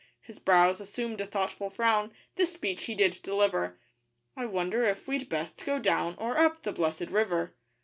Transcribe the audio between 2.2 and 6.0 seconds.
This speech he did deliver: 'I wonder if we'd best go